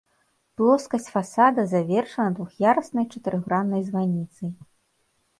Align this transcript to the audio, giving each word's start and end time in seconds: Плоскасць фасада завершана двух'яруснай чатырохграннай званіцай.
Плоскасць 0.59 1.09
фасада 1.15 1.65
завершана 1.73 2.31
двух'яруснай 2.37 3.05
чатырохграннай 3.17 3.85
званіцай. 3.91 4.51